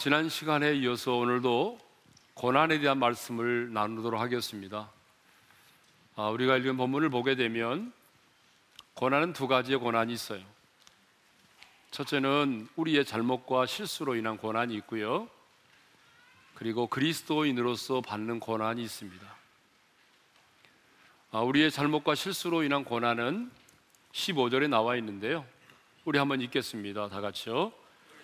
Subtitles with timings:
[0.00, 1.78] 지난 시간에 이어서 오늘도
[2.32, 4.90] 고난에 대한 말씀을 나누도록 하겠습니다.
[6.16, 7.92] 아, 우리가 읽은 본문을 보게 되면
[8.94, 10.42] 고난은 두 가지의 고난이 있어요.
[11.90, 15.28] 첫째는 우리의 잘못과 실수로 인한 고난이 있고요.
[16.54, 19.36] 그리고 그리스도인으로서 받는 고난이 있습니다.
[21.32, 23.50] 아, 우리의 잘못과 실수로 인한 고난은
[24.12, 25.44] 15절에 나와 있는데요.
[26.06, 27.10] 우리 한번 읽겠습니다.
[27.10, 27.79] 다 같이요.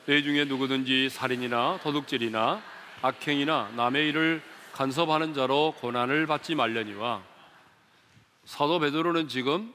[0.07, 2.63] 내 중에 누구든지 살인이나 도둑질이나
[3.03, 4.41] 악행이나 남의 일을
[4.73, 7.25] 간섭하는 자로 고난을 받지 말려니와
[8.45, 9.75] 사도 베드로는 지금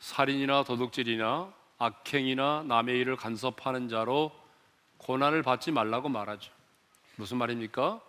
[0.00, 4.32] 살인이나 도둑질이나 악행이나 남의 일을 간섭하는 자로
[4.96, 6.50] 고난을 받지 말라고 말하죠.
[7.14, 8.00] 무슨 말입니까?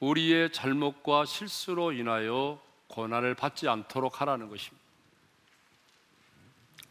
[0.00, 4.82] 우리의 잘못과 실수로 인하여 고난을 받지 않도록 하라는 것입니다.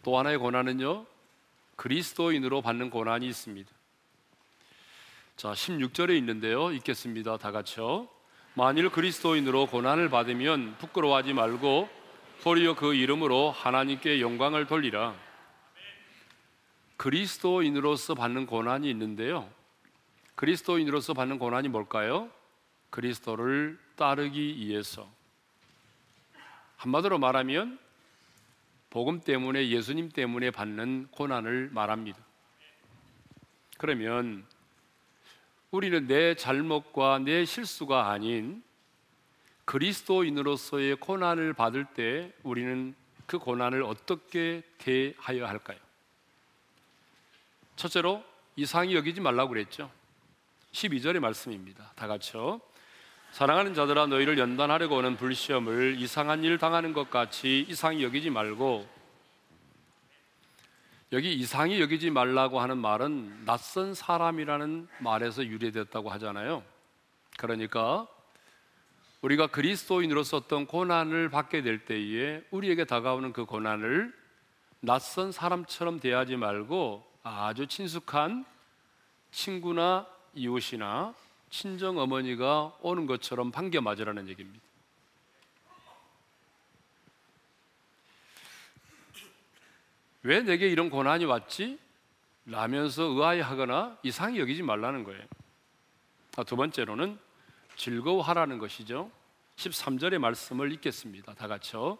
[0.03, 1.07] 또 하나의 고난은요,
[1.75, 3.69] 그리스도인으로 받는 고난이 있습니다.
[5.35, 6.71] 자, 16절에 있는데요.
[6.71, 7.37] 읽겠습니다.
[7.37, 8.07] 다 같이요.
[8.53, 11.89] 만일 그리스도인으로 고난을 받으면 부끄러워하지 말고
[12.43, 15.15] 도리어 그 이름으로 하나님께 영광을 돌리라.
[16.97, 19.49] 그리스도인으로서 받는 고난이 있는데요.
[20.35, 22.29] 그리스도인으로서 받는 고난이 뭘까요?
[22.89, 25.09] 그리스도를 따르기 위해서.
[26.77, 27.79] 한마디로 말하면
[28.93, 32.19] 복음 때문에 예수님 때문에 받는 고난을 말합니다.
[33.79, 34.45] 그러면
[35.71, 38.61] 우리는 내 잘못과 내 실수가 아닌
[39.65, 42.93] 그리스도인으로서의 고난을 받을 때 우리는
[43.25, 45.79] 그 고난을 어떻게 대하여 할까요?
[47.75, 48.23] 첫째로
[48.55, 49.89] 이상히 여기지 말라고 그랬죠.
[50.71, 51.93] 12절의 말씀입니다.
[51.95, 52.61] 다 같이요.
[53.33, 58.87] 사랑하는 자들아 너희를 연단하려고 오는 불시험을 이상한 일 당하는 것 같이 이상히 여기지 말고
[61.13, 66.61] 여기 이상히 여기지 말라고 하는 말은 낯선 사람이라는 말에서 유래됐다고 하잖아요.
[67.39, 68.05] 그러니까
[69.21, 74.13] 우리가 그리스도인으로서 어떤 고난을 받게 될 때에 우리에게 다가오는 그 고난을
[74.79, 78.45] 낯선 사람처럼 대하지 말고 아주 친숙한
[79.31, 80.05] 친구나
[80.35, 81.15] 이웃이나
[81.53, 84.65] 친정 어머니가 오는 것처럼 반겨 맞으라는 얘기입니다.
[90.23, 91.77] 왜 내게 이런 고난이 왔지?
[92.47, 95.21] 라면서 의아해하거나 이상히 여기지 말라는 거예요.
[96.37, 97.19] 아, 두 번째로는
[97.75, 99.11] 즐거워하라는 것이죠.
[99.57, 101.35] 13절의 말씀을 읽겠습니다.
[101.35, 101.99] 다 같이요.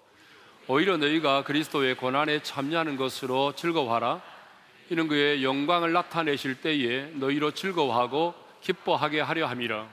[0.68, 4.20] 오히려 너희가 그리스도의 고난에 참여하는 것으로 즐거워하라.
[4.90, 9.90] 이는 그의 영광을 나타내실 때에 너희로 즐거워하고 기뻐하게 하려 함이라.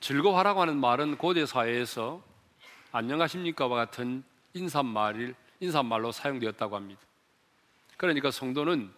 [0.00, 2.22] 즐거워하라고 하는 말은 고대 사회에서
[2.92, 7.00] 안녕하십니까와 같은 인사말을 인사말로 사용되었다고 합니다.
[7.96, 8.92] 그러니까 성도는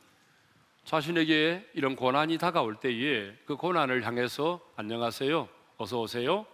[0.85, 6.47] 자신에게 이런 고난이 다가올 때에 그 고난을 향해서 안녕하세요, 어서 오세요.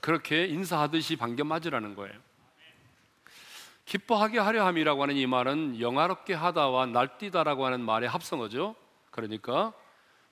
[0.00, 2.14] 그렇게 인사하듯이 반겨 맞으라는 거예요.
[3.84, 8.76] 기뻐하게 하려 함이라고 하는 이 말은 영화롭게 하다와 날뛰다라고 하는 말의 합성어죠.
[9.10, 9.72] 그러니까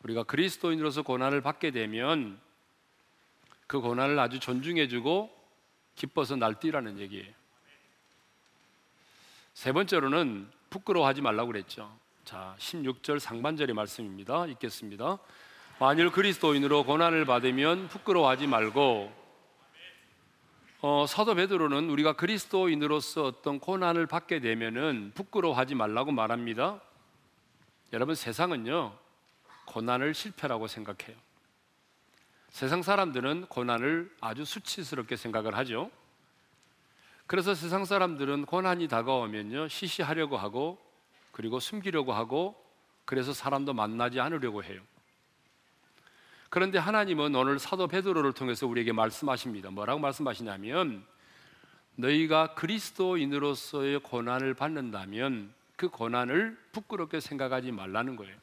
[0.02, 2.40] 우리가 그리스도인으로서 고난을 받게 되면
[3.66, 5.30] 그 고난을 아주 존중해주고
[5.94, 7.32] 기뻐서 날뛰라는 얘기예요.
[9.54, 11.94] 세 번째로는 부끄러워하지 말라고 그랬죠.
[12.24, 14.46] 자, 16절 상반절의 말씀입니다.
[14.46, 15.18] 읽겠습니다.
[15.78, 19.22] 만일 그리스도인으로 고난을 받으면 부끄러워하지 말고
[20.80, 26.80] 어, 사도 베드로는 우리가 그리스도인으로서 어떤 고난을 받게 되면은 부끄러워하지 말라고 말합니다.
[27.92, 29.01] 여러분 세상은요
[29.66, 31.16] 고난을 실패라고 생각해요.
[32.50, 35.90] 세상 사람들은 고난을 아주 수치스럽게 생각을 하죠.
[37.26, 40.78] 그래서 세상 사람들은 고난이 다가오면요 시시하려고 하고
[41.30, 42.62] 그리고 숨기려고 하고
[43.04, 44.82] 그래서 사람도 만나지 않으려고 해요.
[46.50, 49.70] 그런데 하나님은 오늘 사도 베드로를 통해서 우리에게 말씀하십니다.
[49.70, 51.06] 뭐라고 말씀하시냐면
[51.96, 58.36] 너희가 그리스도인으로서의 고난을 받는다면 그 고난을 부끄럽게 생각하지 말라는 거예요.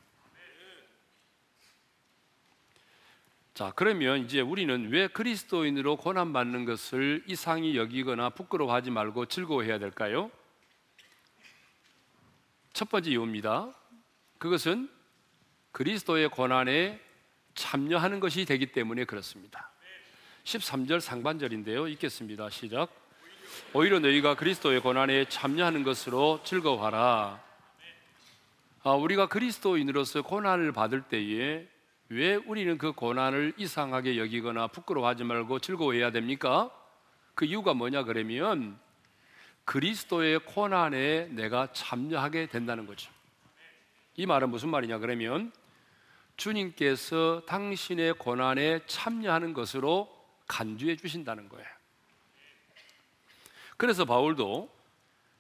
[3.60, 10.32] 자, 그러면 이제 우리는 왜 그리스도인으로 고난받는 것을 이상히 여기거나 부끄러워하지 말고 즐거워해야 될까요?
[12.72, 13.74] 첫 번째 이유입니다.
[14.38, 14.90] 그것은
[15.74, 17.02] 그리스도의 고난에
[17.54, 19.70] 참여하는 것이 되기 때문에 그렇습니다.
[20.46, 21.90] 13절 상반절인데요.
[21.90, 22.50] 읽겠습니다.
[22.52, 22.90] 시작.
[23.74, 27.44] 오히려 너희가 그리스도의 고난에 참여하는 것으로 즐거워하라.
[28.84, 31.68] 아, 우리가 그리스도인으로서 고난을 받을 때에
[32.10, 36.72] 왜 우리는 그 고난을 이상하게 여기거나 부끄러워하지 말고 즐거워해야 됩니까?
[37.36, 38.80] 그 이유가 뭐냐 그러면
[39.64, 43.12] 그리스도의 고난에 내가 참여하게 된다는 거죠.
[44.16, 45.52] 이 말은 무슨 말이냐 그러면
[46.36, 50.10] 주님께서 당신의 고난에 참여하는 것으로
[50.48, 51.68] 간주해 주신다는 거예요.
[53.78, 54.74] 그래서 바울도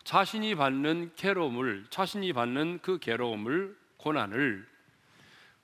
[0.03, 4.67] 자신이 받는 괴로움을, 자신이 받는 그 괴로움을, 고난을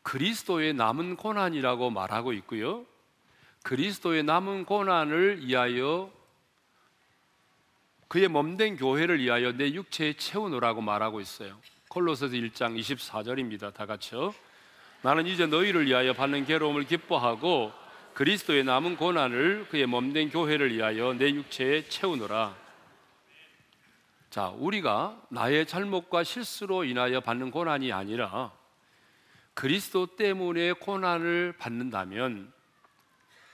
[0.06, 2.86] 그리스도의 남은 고난이라고 말하고 있고요.
[3.64, 6.12] 그리스도의 남은 고난을 위하여
[8.08, 11.60] 그의 몸된 교회를 위하여 내 육체에 채우노라고 말하고 있어요.
[11.90, 13.74] 콜로새서 1장 24절입니다.
[13.74, 14.36] 다 같이요.
[15.02, 17.74] 나는 이제 너희를 위하여 받는 괴로움을 기뻐하고
[18.14, 22.56] 그리스도의 남은 고난을 그의 몸된 교회를 위하여 내 육체에 채우노라.
[24.30, 28.55] 자, 우리가 나의 잘못과 실수로 인하여 받는 고난이 아니라
[29.56, 32.54] 그리스도 때문에 고난을 받는다면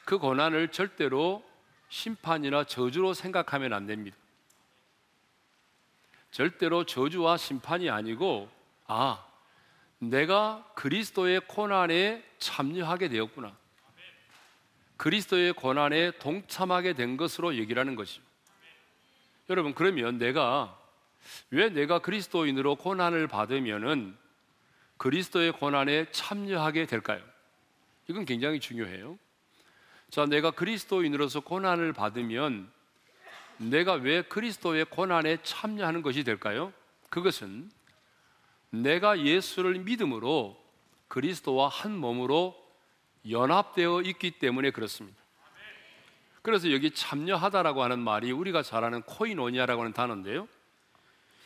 [0.03, 1.45] 그 고난을 절대로
[1.89, 4.18] 심판이나 저주로 생각하면 안 됩니다.
[6.31, 8.50] 절대로 저주와 심판이 아니고
[8.88, 9.25] 아,
[10.00, 13.56] 내가 그리스도의 고난에 참여하게 되었구나.
[14.97, 18.24] 그리스도의 고난에 동참하게 된 것으로 얘기하는 것이죠.
[19.50, 20.80] 여러분 그러면 내가
[21.51, 24.18] 왜 내가 그리스도인으로 고난을 받으면은
[25.01, 27.24] 그리스도의 고난에 참여하게 될까요?
[28.07, 29.18] 이건 굉장히 중요해요.
[30.12, 32.71] 자, 내가 그리스도인으로서 고난을 받으면
[33.57, 36.71] 내가 왜 그리스도의 고난에 참여하는 것이 될까요?
[37.09, 37.71] 그것은
[38.69, 40.63] 내가 예수를 믿음으로
[41.07, 42.56] 그리스도와 한 몸으로
[43.27, 45.18] 연합되어 있기 때문에 그렇습니다.
[46.44, 50.47] 그래서 여기 참여하다라고 하는 말이 우리가 잘 아는 코이노니아라고 하는 단어인데요.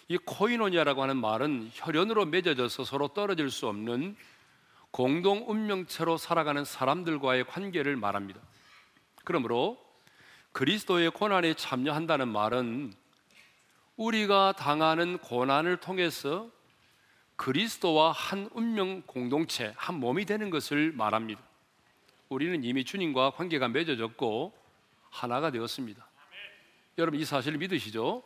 [0.08, 4.16] 이 코이노니아라고 하는 말은 혈연으로 맺어져서 서로 떨어질 수 없는
[4.92, 8.40] 공동 운명체로 살아가는 사람들과의 관계를 말합니다.
[9.24, 9.84] 그러므로
[10.52, 12.94] 그리스도의 고난에 참여한다는 말은
[13.98, 16.50] 우리가 당하는 고난을 통해서
[17.36, 21.42] 그리스도와 한 운명 공동체, 한 몸이 되는 것을 말합니다.
[22.30, 24.54] 우리는 이미 주님과 관계가 맺어졌고
[25.10, 26.08] 하나가 되었습니다.
[26.98, 28.24] 여러분 이 사실을 믿으시죠?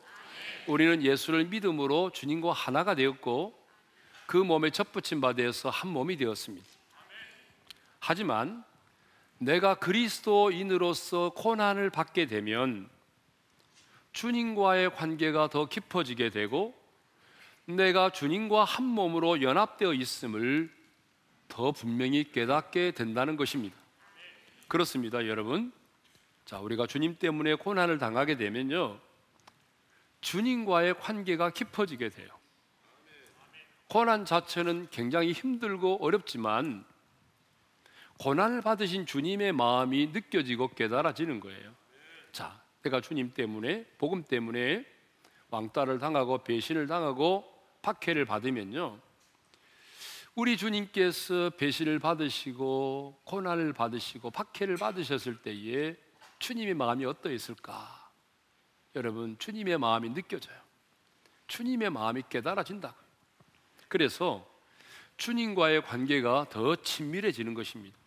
[0.69, 3.57] 우리는 예수를 믿음으로 주님과 하나가 되었고
[4.27, 6.68] 그 몸에 접붙임 바 되어서 한 몸이 되었습니다.
[8.00, 8.63] 하지만
[9.39, 12.88] 내가 그리스도인으로서 고난을 받게 되면
[14.13, 16.75] 주님과의 관계가 더 깊어지게 되고
[17.66, 20.71] 내가 주님과 한 몸으로 연합되어 있음을
[21.48, 23.75] 더 분명히 깨닫게 된다는 것입니다.
[24.68, 25.71] 그렇습니다, 여러분.
[26.45, 29.08] 자, 우리가 주님 때문에 고난을 당하게 되면요.
[30.21, 32.30] 주님과의 관계가 깊어지게 돼요.
[33.88, 36.86] 고난 자체는 굉장히 힘들고 어렵지만
[38.19, 41.74] 고난을 받으신 주님의 마음이 느껴지고 깨달아지는 거예요.
[42.31, 44.86] 자, 내가 주님 때문에 복음 때문에
[45.50, 47.45] 왕따를 당하고 배신을 당하고
[47.81, 49.00] 박해를 받으면요.
[50.36, 55.95] 우리 주님께서 배신을 받으시고 고난을 받으시고 박해를 받으셨을 때에
[56.39, 57.98] 주님의 마음이 어떠했을까?
[58.95, 60.57] 여러분, 주님의 마음이 느껴져요.
[61.47, 62.95] 주님의 마음이 깨달아진다.
[63.88, 64.47] 그래서
[65.18, 67.97] 주님과의 관계가 더 친밀해지는 것입니다.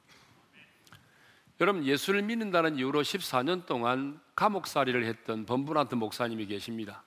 [1.60, 7.04] 여러분 예수를 믿는다는 이유로 14년 동안 감옥살이를 했던 범브란트 목사님이 계십니다.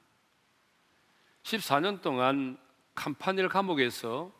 [1.44, 2.58] 14년 동안
[2.94, 4.32] 캄파닐 감옥에서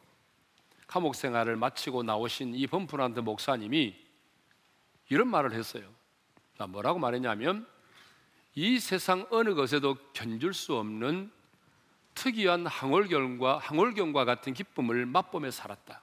[0.88, 3.95] 감옥 생활을 마치고 나오신 이 범프란트 목사님이
[5.09, 5.83] 이런 말을 했어요.
[6.69, 7.67] 뭐라고 말했냐면
[8.55, 11.31] 이 세상 어느 것에도 견줄 수 없는
[12.15, 16.01] 특이한 항월경과 항월경과 같은 기쁨을 맛보며 살았다.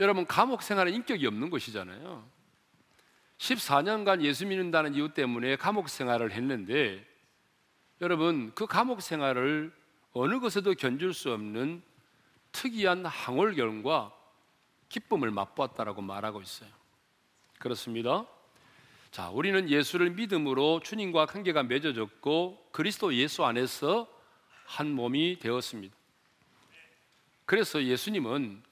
[0.00, 2.28] 여러분 감옥 생활은 인격이 없는 것이잖아요.
[3.38, 7.06] 14년간 예수 믿는다는 이유 때문에 감옥 생활을 했는데
[8.00, 9.72] 여러분 그 감옥 생활을
[10.12, 11.82] 어느 것에도 견줄 수 없는
[12.50, 14.12] 특이한 항월경과
[14.88, 16.68] 기쁨을 맛보았다라고 말하고 있어요.
[17.58, 18.26] 그렇습니다.
[19.12, 24.08] 자, 우리는 예수를 믿음으로 주님과 관계가 맺어졌고 그리스도 예수 안에서
[24.64, 25.94] 한 몸이 되었습니다.
[27.44, 28.62] 그래서 예수님은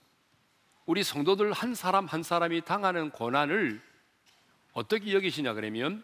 [0.86, 3.82] 우리 성도들 한 사람 한 사람이 당하는 고난을
[4.72, 6.02] 어떻게 여기시냐 그러면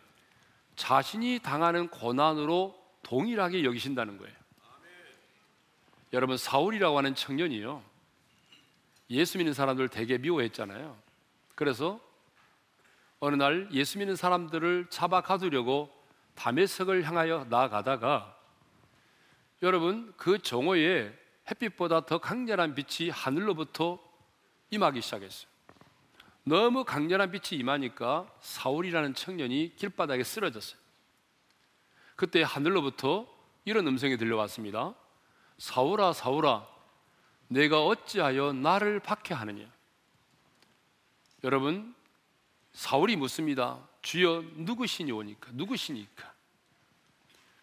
[0.77, 4.37] 자신이 당하는 고난으로 동일하게 여기신다는 거예요.
[6.13, 7.83] 여러분 사울이라고 하는 청년이요.
[9.09, 10.95] 예수 믿는 사람들 되게 미워했잖아요.
[11.55, 12.06] 그래서
[13.27, 15.91] 어느 날 예수 믿는 사람들을 잡아 가두려고
[16.37, 18.39] 담에색을 향하여 나아가다가
[19.65, 21.13] 여러분 그 정오에
[21.51, 23.99] 햇빛보다 더 강렬한 빛이 하늘로부터
[24.71, 25.49] 임하기 시작했어요.
[26.45, 30.79] 너무 강렬한 빛이 임하니까 사울이라는 청년이 길바닥에 쓰러졌어요.
[32.15, 33.27] 그때 하늘로부터
[33.65, 34.95] 이런 음성이 들려왔습니다.
[35.59, 36.65] 사울아, 사울아,
[37.49, 39.69] 내가 어찌하여 나를 박해하느냐?
[41.43, 41.93] 여러분,
[42.77, 43.89] 사울이 묻습니다.
[44.03, 45.49] 주여 누구시니 오니까?
[45.55, 46.31] 누구시니까?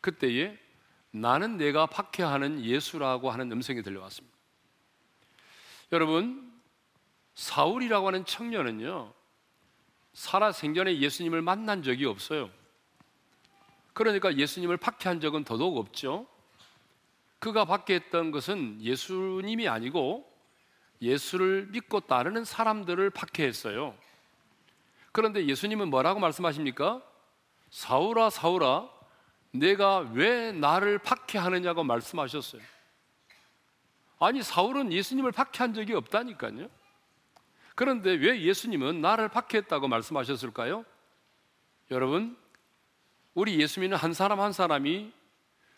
[0.02, 0.58] 그때에
[1.12, 4.36] 나는 내가 박해하는 예수라고 하는 음성이 들려왔습니다.
[5.92, 6.52] 여러분,
[7.36, 9.14] 사울이라고 하는 청년은요,
[10.14, 12.50] 살아 생전에 예수님을 만난 적이 없어요.
[13.94, 16.26] 그러니까 예수님을 박해한 적은 더더욱 없죠.
[17.38, 20.28] 그가 박해했던 것은 예수님이 아니고
[21.04, 23.96] 예수를 믿고 따르는 사람들을 박해했어요.
[25.14, 27.02] 그런데 예수님은 뭐라고 말씀하십니까?
[27.70, 28.90] 사울아, 사울아,
[29.52, 32.62] 내가 왜 나를 박해하느냐고 말씀하셨어요.
[34.20, 36.68] 아니, 사울은 예수님을 박해한 적이 없다니까요.
[37.76, 40.84] 그런데 왜 예수님은 나를 박해했다고 말씀하셨을까요?
[41.92, 42.36] 여러분,
[43.36, 45.12] 우리 예수 믿는 한 사람 한 사람이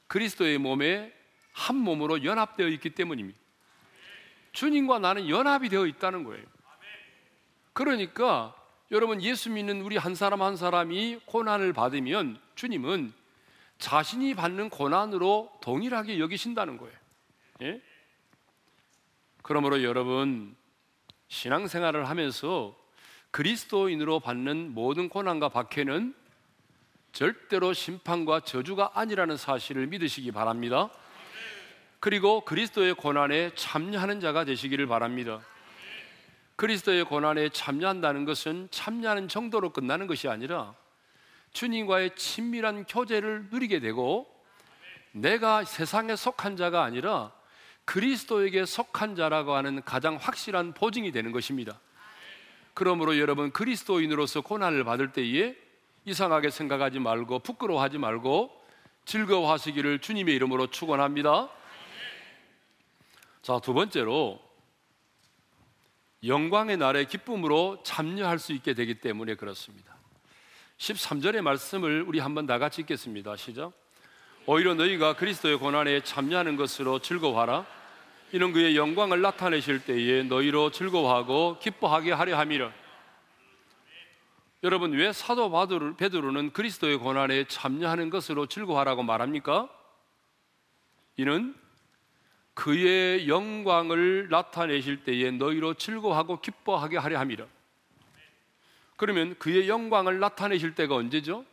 [0.07, 1.13] 그리스도의 몸에
[1.51, 3.37] 한 몸으로 연합되어 있기 때문입니다.
[4.53, 6.45] 주님과 나는 연합이 되어 있다는 거예요.
[7.73, 8.55] 그러니까
[8.91, 13.13] 여러분 예수 믿는 우리 한 사람 한 사람이 고난을 받으면 주님은
[13.79, 16.95] 자신이 받는 고난으로 동일하게 여기신다는 거예요.
[17.61, 17.81] 예?
[19.41, 20.55] 그러므로 여러분
[21.27, 22.75] 신앙생활을 하면서
[23.31, 26.15] 그리스도인으로 받는 모든 고난과 박해는
[27.11, 30.89] 절대로 심판과 저주가 아니라는 사실을 믿으시기 바랍니다.
[31.99, 35.41] 그리고 그리스도의 고난에 참여하는 자가 되시기를 바랍니다.
[36.55, 40.73] 그리스도의 고난에 참여한다는 것은 참여하는 정도로 끝나는 것이 아니라
[41.51, 44.27] 주님과의 친밀한 교제를 누리게 되고
[45.11, 47.31] 내가 세상에 속한 자가 아니라
[47.85, 51.79] 그리스도에게 속한 자라고 하는 가장 확실한 보증이 되는 것입니다.
[52.73, 55.55] 그러므로 여러분 그리스도인으로서 고난을 받을 때에
[56.03, 58.65] 이상하게 생각하지 말고 부끄러워하지 말고
[59.05, 61.49] 즐거워하시기를 주님의 이름으로 축원합니다.
[63.41, 64.41] 자, 두 번째로
[66.25, 69.95] 영광의 날에 기쁨으로 참여할 수 있게 되기 때문에 그렇습니다.
[70.77, 73.35] 13절의 말씀을 우리 한번 다 같이 읽겠습니다.
[73.35, 73.71] 시작.
[74.45, 77.65] 오히려 너희가 그리스도의 고난에 참여하는 것으로 즐거워하라.
[78.31, 82.71] 이는 그의 영광을 나타내실 때에 너희로 즐거워하고 기뻐하게 하려 함이라.
[84.63, 85.51] 여러분 왜 사도
[85.95, 89.69] 베드로는 그리스도의 고난에 참여하는 것으로 즐거워하라고 말합니까?
[91.17, 91.55] 이는
[92.55, 97.45] 그의 영광을 나타내실 때에 너희로 즐거워하고 기뻐하게 하려 함이라.
[98.95, 101.45] 그러면 그의 영광을 나타내실 때가 언제죠?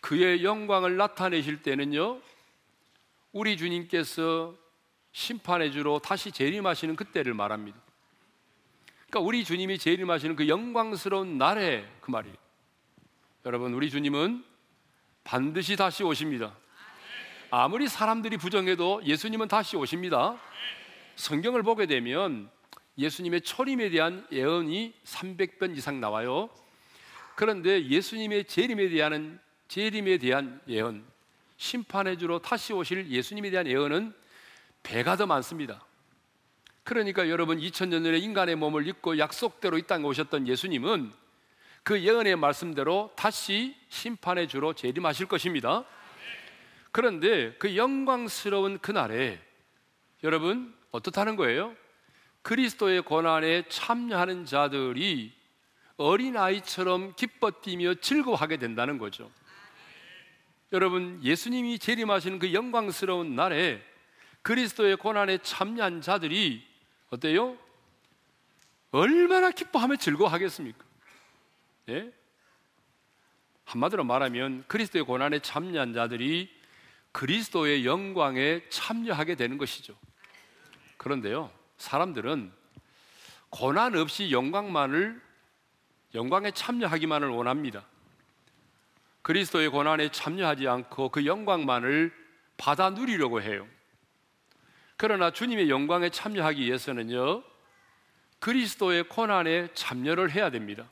[0.00, 2.20] 그의 영광을 나타내실 때는요,
[3.32, 4.54] 우리 주님께서
[5.12, 7.78] 심판의 주로 다시 재림하시는 그때를 말합니다.
[9.08, 12.36] 그러니까 우리 주님이 재림하시는 그 영광스러운 날에 그 말이에요.
[13.44, 14.44] 여러분, 우리 주님은
[15.24, 16.56] 반드시 다시 오십니다.
[17.56, 20.36] 아무리 사람들이 부정해도 예수님은 다시 오십니다.
[21.14, 22.50] 성경을 보게 되면
[22.98, 26.50] 예수님의 초림에 대한 예언이 300번 이상 나와요.
[27.36, 31.04] 그런데 예수님의 재림에 대한 재림에 대한 예언,
[31.56, 34.12] 심판의 주로 다시 오실 예수님에 대한 예언은
[34.82, 35.80] 배가 더 많습니다.
[36.82, 41.12] 그러니까 여러분 2000년 전에 인간의 몸을 입고 약속대로 이 땅에 오셨던 예수님은
[41.84, 45.84] 그 예언의 말씀대로 다시 심판의 주로 재림하실 것입니다.
[46.94, 49.42] 그런데 그 영광스러운 그날에
[50.22, 51.74] 여러분 어떻다는 거예요?
[52.42, 55.34] 그리스도의 고난에 참여하는 자들이
[55.96, 59.28] 어린아이처럼 기뻐 뛰며 즐거워하게 된다는 거죠.
[60.72, 63.82] 여러분, 예수님이 재림하시는 그 영광스러운 날에
[64.42, 66.64] 그리스도의 고난에 참여한 자들이
[67.10, 67.58] 어때요?
[68.92, 70.84] 얼마나 기뻐하며 즐거워하겠습니까?
[71.88, 72.12] 예?
[73.64, 76.53] 한마디로 말하면 그리스도의 고난에 참여한 자들이
[77.14, 79.96] 그리스도의 영광에 참여하게 되는 것이죠.
[80.96, 82.52] 그런데요, 사람들은
[83.50, 85.22] 고난 없이 영광만을
[86.16, 87.84] 영광에 참여하기만을 원합니다.
[89.22, 92.12] 그리스도의 고난에 참여하지 않고 그 영광만을
[92.56, 93.66] 받아 누리려고 해요.
[94.96, 97.44] 그러나 주님의 영광에 참여하기 위해서는요,
[98.40, 100.88] 그리스도의 고난에 참여를 해야 됩니다.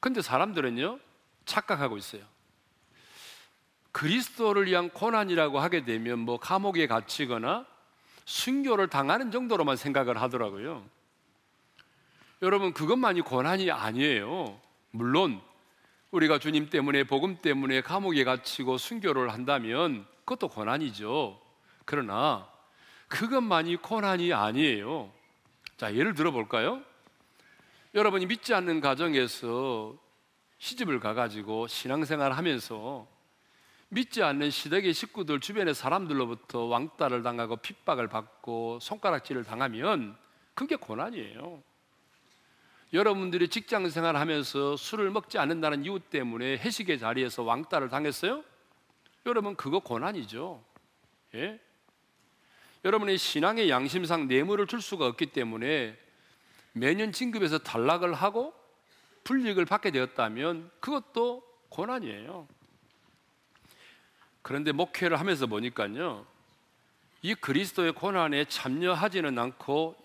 [0.00, 0.98] 근데 사람들은요,
[1.44, 2.24] 착각하고 있어요.
[3.96, 7.64] 그리스도를 위한 고난이라고 하게 되면 뭐 감옥에 갇히거나
[8.26, 10.84] 순교를 당하는 정도로만 생각을 하더라고요.
[12.42, 14.60] 여러분, 그것만이 고난이 아니에요.
[14.90, 15.40] 물론,
[16.10, 21.40] 우리가 주님 때문에, 복음 때문에 감옥에 갇히고 순교를 한다면 그것도 고난이죠.
[21.86, 22.46] 그러나,
[23.08, 25.10] 그것만이 고난이 아니에요.
[25.78, 26.82] 자, 예를 들어 볼까요?
[27.94, 29.96] 여러분이 믿지 않는 가정에서
[30.58, 33.15] 시집을 가가지고 신앙생활 하면서
[33.88, 40.16] 믿지 않는 시댁의 식구들 주변의 사람들로부터 왕따를 당하고 핍박을 받고 손가락질을 당하면
[40.54, 41.62] 그게 고난이에요.
[42.92, 48.42] 여러분들이 직장 생활하면서 술을 먹지 않는다는 이유 때문에 회식의 자리에서 왕따를 당했어요?
[49.26, 50.62] 여러분 그거 고난이죠.
[51.34, 51.60] 예?
[52.84, 55.98] 여러분의 신앙의 양심상 뇌물을 줄 수가 없기 때문에
[56.72, 58.54] 매년 진급에서 탈락을 하고
[59.24, 62.46] 불이익을 받게 되었다면 그것도 고난이에요.
[64.46, 66.24] 그런데 목회를 하면서 보니까요,
[67.20, 69.96] 이 그리스도의 고난에 참여하지는 않고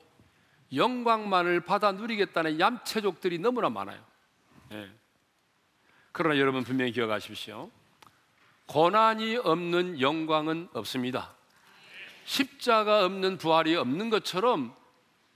[0.74, 4.04] 영광만을 받아 누리겠다는 얌체족들이 너무나 많아요.
[4.70, 4.90] 네.
[6.12, 7.70] 그러나 여러분 분명히 기억하십시오.
[8.66, 11.36] 고난이 없는 영광은 없습니다.
[12.26, 14.76] 십자가 없는 부활이 없는 것처럼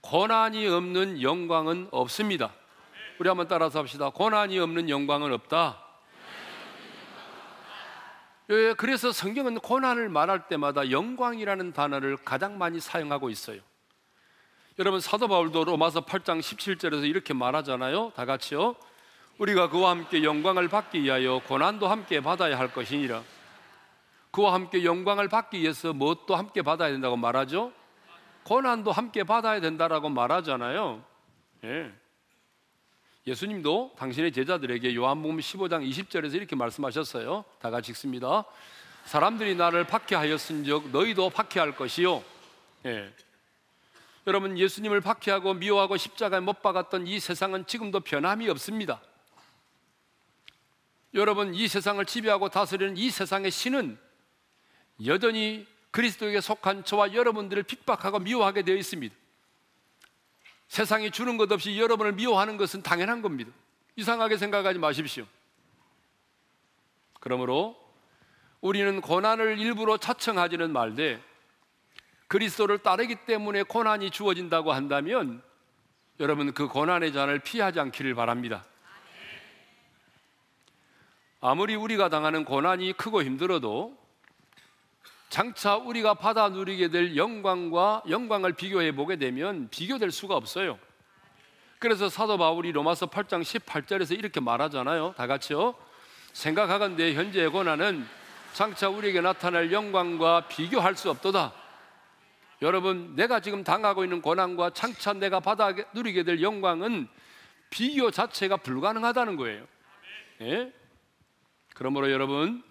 [0.00, 2.52] 고난이 없는 영광은 없습니다.
[3.20, 4.10] 우리 한번 따라서 합시다.
[4.10, 5.85] 고난이 없는 영광은 없다.
[8.50, 13.60] 예, 그래서 성경은 고난을 말할 때마다 영광이라는 단어를 가장 많이 사용하고 있어요.
[14.78, 18.12] 여러분 사도 바울도 로마서 8장 17절에서 이렇게 말하잖아요.
[18.14, 18.76] 다 같이요.
[19.38, 23.22] 우리가 그와 함께 영광을 받기 위하여 고난도 함께 받아야 할 것이니라.
[24.30, 27.72] 그와 함께 영광을 받기 위해서 무엇도 함께 받아야 된다고 말하죠?
[28.44, 31.02] 고난도 함께 받아야 된다라고 말하잖아요.
[31.64, 31.92] 예.
[33.26, 37.44] 예수님도 당신의 제자들에게 요한복음 15장 20절에서 이렇게 말씀하셨어요.
[37.58, 38.44] 다 같이 읽습니다.
[39.04, 42.22] 사람들이 나를 박해하였은즉 너희도 박해할 것이요.
[42.86, 43.12] 예.
[44.28, 49.00] 여러분 예수님을 박해하고 미워하고 십자가에 못 박았던 이 세상은 지금도 변함이 없습니다.
[51.14, 53.98] 여러분 이 세상을 지배하고 다스리는 이 세상의 신은
[55.04, 59.14] 여전히 그리스도에게 속한 저와 여러분들을 핍박하고 미워하게 되어 있습니다.
[60.68, 63.50] 세상이 주는 것 없이 여러분을 미워하는 것은 당연한 겁니다.
[63.96, 65.26] 이상하게 생각하지 마십시오.
[67.20, 67.76] 그러므로
[68.60, 71.22] 우리는 고난을 일부러 차청하지는 말되
[72.28, 75.42] 그리스도를 따르기 때문에 고난이 주어진다고 한다면
[76.18, 78.64] 여러분 그 고난의 잔을 피하지 않기를 바랍니다.
[81.40, 83.96] 아무리 우리가 당하는 고난이 크고 힘들어도
[85.28, 90.78] 장차 우리가 받아 누리게 될 영광과 영광을 비교해 보게 되면 비교될 수가 없어요.
[91.78, 95.14] 그래서 사도 바울이 로마서 8장 18절에서 이렇게 말하잖아요.
[95.16, 95.74] 다 같이요.
[96.32, 98.06] 생각하건대 현재의 고난은
[98.52, 101.52] 장차 우리에게 나타날 영광과 비교할 수 없도다.
[102.62, 107.08] 여러분, 내가 지금 당하고 있는 고난과 장차 내가 받아 누리게 될 영광은
[107.68, 109.66] 비교 자체가 불가능하다는 거예요.
[110.40, 110.72] 예?
[111.74, 112.62] 그러므로 여러분,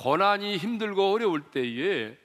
[0.00, 2.16] 고난이 힘들고 어려울 때에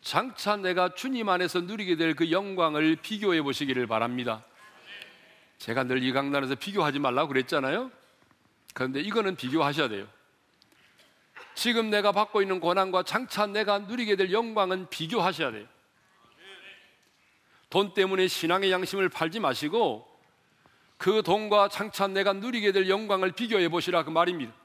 [0.00, 4.44] 장차 내가 주님 안에서 누리게 될 그 영광을 비교해 보시기를 바랍니다.
[5.58, 7.92] 제가 늘 이 강단에서 비교하지 말라고 그랬잖아요.
[8.74, 10.08] 그런데 이거는 비교하셔야 돼요.
[11.54, 15.68] 지금 내가 받고 있는 고난과 장차 내가 누리게 될 영광은 비교하셔야 돼요.
[17.70, 20.08] 돈 때문에 신앙의 양심을 팔지 마시고
[20.98, 24.61] 그 돈과 장차 내가 누리게 될 영광을 비교해 보시라 그 말입니다.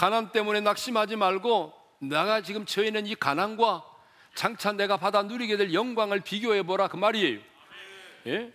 [0.00, 3.84] 가난 때문에 낙심하지 말고 내가 지금 처해 있는 이 가난과
[4.34, 7.38] 장차 내가 받아 누리게 될 영광을 비교해 보라 그 말이에요.
[8.28, 8.50] 예?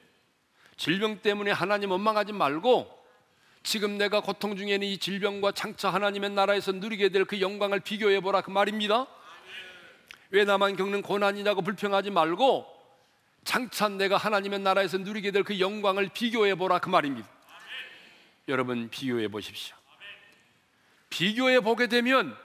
[0.75, 2.89] 질병 때문에 하나님 원망하지 말고
[3.61, 8.21] 지금 내가 고통 중에 있는 이 질병과 장차 하나님의 나라에서 누리게 될 그 영광을 비교해
[8.21, 9.05] 보라 그 말입니다.
[10.31, 12.65] 왜 나만 겪는 고난이냐고 불평하지 말고
[13.43, 17.29] 장차 내가 하나님의 나라에서 누리게 될 그 영광을 비교해 보라 그 말입니다.
[18.47, 19.84] 여러분 비교해 보십시오.
[21.09, 22.35] 비교해 보게 되면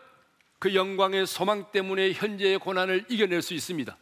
[0.58, 3.96] 그 영광의 소망 때문에 현재의 고난을 이겨낼 수 있습니다.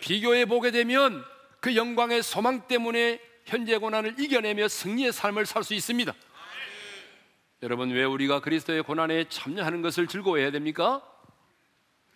[0.00, 1.24] 비교해 보게 되면
[1.60, 6.12] 그 영광의 소망 때문에 현재 고난을 이겨내며 승리의 삶을 살 수 있습니다.
[7.62, 11.00] 여러분 왜 우리가 그리스도의 고난에 참여하는 것을 즐거워해야 됩니까?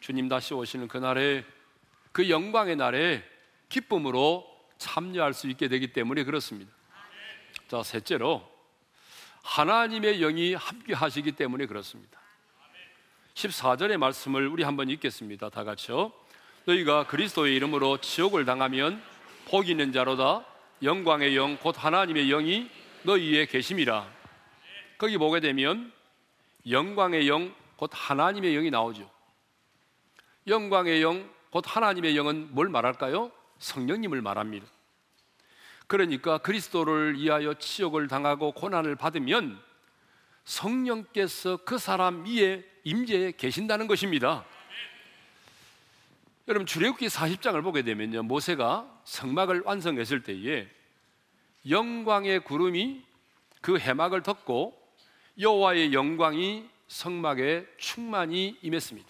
[0.00, 1.44] 주님 다시 오시는 그 날에
[2.10, 3.22] 그 영광의 날에
[3.68, 4.44] 기쁨으로
[4.78, 6.72] 참여할 수 있게 되기 때문에 그렇습니다.
[7.68, 8.55] 자, 셋째로
[9.46, 12.20] 하나님의 영이 함께 하시기 때문에 그렇습니다.
[13.34, 15.50] 14절의 말씀을 우리 한번 읽겠습니다.
[15.50, 16.12] 다 같이요.
[16.64, 19.00] 너희가 그리스도의 이름으로 지옥을 당하면
[19.46, 20.44] 복 있는 자로다.
[20.82, 22.68] 영광의 영, 곧 하나님의 영이
[23.04, 24.10] 너희에 계심이라.
[24.98, 25.92] 거기 보게 되면
[26.68, 29.08] 영광의 영, 곧 하나님의 영이 나오죠.
[30.48, 33.30] 영광의 영, 곧 하나님의 영은 뭘 말할까요?
[33.58, 34.66] 성령님을 말합니다.
[35.86, 39.60] 그러니까 그리스도를 위하여 치욕을 당하고 고난을 받으면
[40.44, 44.44] 성령께서 그 사람 위에 임재에 계신다는 것입니다.
[46.48, 48.22] 여러분 출애굽기 40장을 보게 되면요.
[48.22, 50.68] 모세가 성막을 완성했을 때에
[51.68, 53.02] 영광의 구름이
[53.60, 54.80] 그 해막을 덮고
[55.38, 59.08] 여호와의 영광이 성막에 충만히 임했습니다.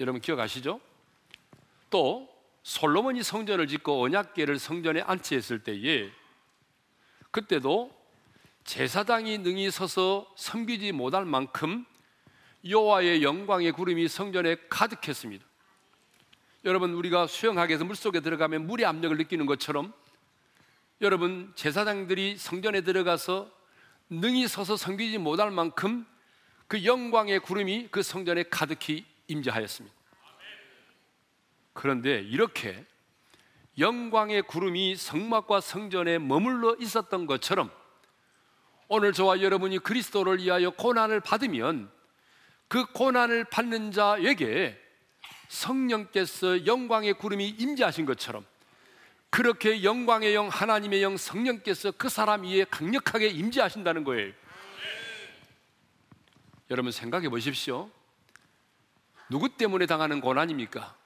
[0.00, 0.80] 여러분 기억하시죠?
[1.90, 2.31] 또
[2.62, 6.10] 솔로몬이 성전을 짓고 언약궤를 성전에 안치했을 때에
[7.30, 7.90] 그때도
[8.64, 11.84] 제사장이 능히 서서 섬기지 못할 만큼
[12.68, 15.44] 여호와의 영광의 구름이 성전에 가득했습니다.
[16.64, 19.92] 여러분 우리가 수영하기 위해서 물속에 들어가면 물의 압력을 느끼는 것처럼
[21.00, 23.50] 여러분 제사장들이 성전에 들어가서
[24.08, 26.06] 능히 서서 섬기지 못할 만큼
[26.68, 30.01] 그 영광의 구름이 그 성전에 가득히 임재하였습니다.
[31.72, 32.84] 그런데 이렇게
[33.78, 37.70] 영광의 구름이 성막과 성전에 머물러 있었던 것처럼
[38.88, 41.90] 오늘 저와 여러분이 그리스도를 위하여 고난을 받으면
[42.68, 44.78] 그 고난을 받는 자에게
[45.48, 48.44] 성령께서 영광의 구름이 임재하신 것처럼
[49.30, 54.32] 그렇게 영광의 영 하나님의 영 성령께서 그 사람 위에 강력하게 임재하신다는 거예요.
[56.70, 57.90] 여러분 생각해 보십시오.
[59.30, 61.01] 누구 때문에 당하는 고난입니까?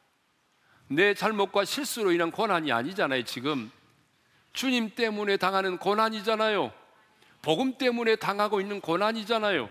[0.88, 3.70] 내 잘못과 실수로 인한 고난이 아니잖아요, 지금.
[4.52, 6.72] 주님 때문에 당하는 고난이잖아요.
[7.42, 9.68] 복음 때문에 당하고 있는 고난이잖아요.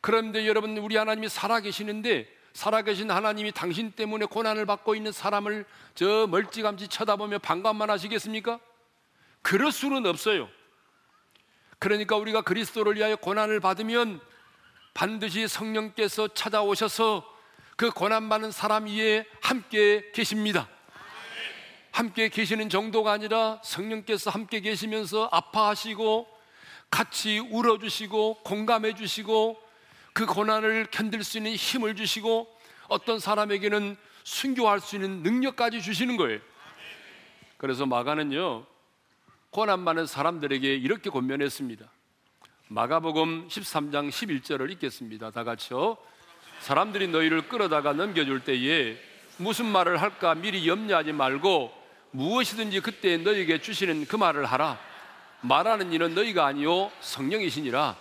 [0.00, 6.88] 그런데 여러분, 우리 하나님이 살아계시는데, 살아계신 하나님이 당신 때문에 고난을 받고 있는 사람을 저 멀찌감치
[6.88, 8.60] 쳐다보며 반감만 하시겠습니까?
[9.42, 10.48] 그럴 수는 없어요.
[11.78, 14.20] 그러니까 우리가 그리스도를 위하여 고난을 받으면
[14.94, 17.33] 반드시 성령께서 찾아오셔서
[17.76, 20.68] 그 고난받는 사람 위에 함께 계십니다.
[21.90, 26.26] 함께 계시는 정도가 아니라 성령께서 함께 계시면서 아파하시고
[26.90, 29.60] 같이 울어주시고 공감해 주시고
[30.12, 32.48] 그 고난을 견딜 수 있는 힘을 주시고
[32.88, 36.40] 어떤 사람에게는 순교할 수 있는 능력까지 주시는 거예요.
[37.56, 38.66] 그래서 마가는요,
[39.50, 41.88] 고난받는 사람들에게 이렇게 권면했습니다.
[42.68, 45.30] 마가복음 13장 11절을 읽겠습니다.
[45.30, 45.96] 다 같이요.
[46.64, 48.96] 사람들이 너희를 끌어다가 넘겨줄 때에
[49.36, 51.70] 무슨 말을 할까 미리 염려하지 말고
[52.12, 54.80] 무엇이든지 그때 너희에게 주시는 그 말을 하라.
[55.42, 57.94] 말하는 이는 너희가 아니요 성령이시니라.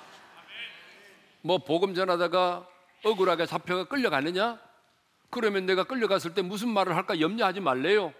[1.42, 2.66] 뭐 복음 전하다가
[3.04, 4.58] 억울하게 잡혀가 끌려가느냐?
[5.30, 8.14] 그러면 내가 끌려갔을 때 무슨 말을 할까 염려하지 말래요.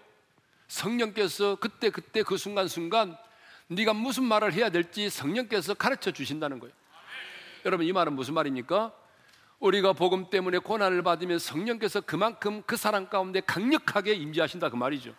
[0.68, 3.16] 성령께서 그때 그때 그 순간 순간
[3.68, 6.74] 네가 무슨 말을 해야 될지 성령께서 가르쳐 주신다는 거예요.
[7.64, 8.92] 여러분 이 말은 무슨 말입니까?
[9.64, 15.14] 우리가 복음 때문에 고난을 받으면 성령께서 그만큼 그 사람 가운데 강력하게 임재하신다 그 말이죠.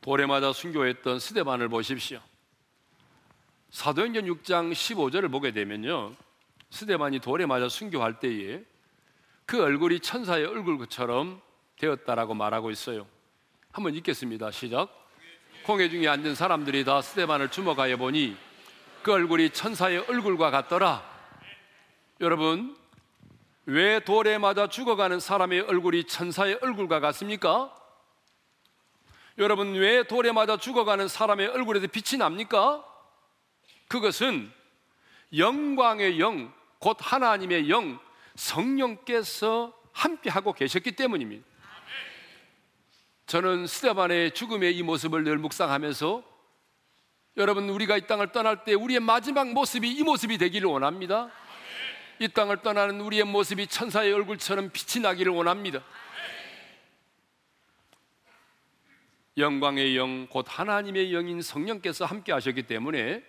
[0.00, 2.20] 돌에 맞아 순교했던 스데반을 보십시오.
[3.70, 6.14] 사도행전 6장 15절을 보게 되면요.
[6.70, 8.62] 스데반이 돌에 맞아 순교할 때에
[9.44, 11.38] 그 얼굴이 천사의 얼굴처럼
[11.76, 13.06] 되었다라고 말하고 있어요.
[13.72, 14.50] 한번 읽겠습니다.
[14.52, 14.88] 시작.
[15.66, 18.38] 공회 중에 앉은 사람들이 다 스데반을 주목하여 보니
[19.02, 21.11] 그 얼굴이 천사의 얼굴과 같더라.
[22.22, 22.76] 여러분,
[23.66, 27.74] 왜 돌에 맞아 죽어가는 사람의 얼굴이 천사의 얼굴과 같습니까?
[29.38, 32.84] 여러분, 왜 돌에 맞아 죽어가는 사람의 얼굴에서 빛이 납니까?
[33.88, 34.52] 그것은
[35.36, 37.98] 영광의 영, 곧 하나님의 영,
[38.36, 41.44] 성령께서 함께하고 계셨기 때문입니다.
[43.26, 46.22] 저는 스테반의 죽음의 이 모습을 늘 묵상하면서
[47.38, 51.28] 여러분, 우리가 이 땅을 떠날 때 우리의 마지막 모습이 이 모습이 되기를 원합니다.
[52.22, 55.82] 이 땅을 떠나는 우리의 모습이 천사의 얼굴처럼 빛이 나기를 원합니다.
[59.36, 63.24] 영광의 영, 곧 하나님의 영인 성령께서 함께 하셨기 때문에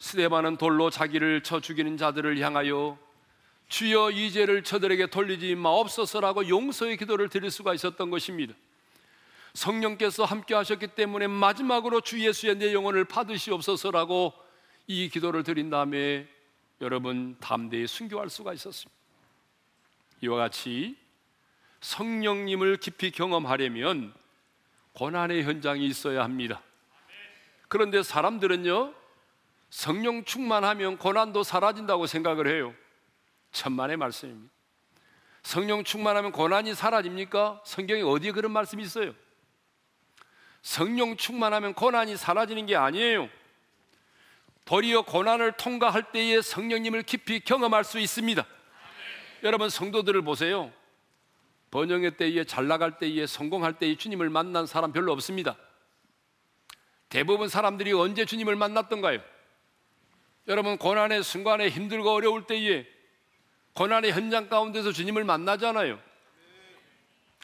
[0.00, 2.98] 스데반은 돌로 자기를 쳐 죽이는 자들을 향하여
[3.68, 8.54] 주여 이 죄를 저들에게 돌리지 마옵소서라고 용서의 기도를 드릴 수가 있었던 것입니다.
[9.52, 14.32] 성령께서 함께 하셨기 때문에 마지막으로 주 예수의 내 영혼을 받으시옵소서라고
[14.88, 16.33] 이 기도를 드린 다음에
[16.80, 18.92] 여러분 담대히 순교할 수가 있었습니다.
[20.20, 20.96] 이와 같이
[21.80, 24.14] 성령님을 깊이 경험하려면
[24.94, 26.62] 고난의 현장이 있어야 합니다.
[27.68, 28.94] 그런데 사람들은요,
[29.70, 32.74] 성령 충만하면 고난도 사라진다고 생각을 해요.
[33.50, 34.52] 천만의 말씀입니다.
[35.42, 37.62] 성령 충만하면 고난이 사라집니까?
[37.64, 39.14] 성경에 어디에 그런 말씀이 있어요?
[40.62, 43.28] 성령 충만하면 고난이 사라지는 게 아니에요.
[44.64, 48.46] 도리어 고난을 통과할 때에 성령님을 깊이 경험할 수 있습니다.
[49.42, 50.72] 여러분 성도들을 보세요.
[51.70, 55.56] 번영의 때에 잘 나갈 때에 성공할 때에 주님을 만난 사람 별로 없습니다.
[57.08, 59.20] 대부분 사람들이 언제 주님을 만났던가요?
[60.48, 62.86] 여러분 고난의 순간에 힘들고 어려울 때에
[63.74, 65.98] 고난의 현장 가운데서 주님을 만나잖아요.